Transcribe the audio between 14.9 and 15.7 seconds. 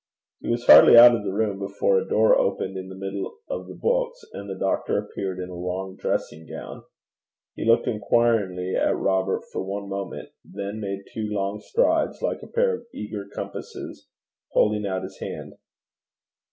his hand.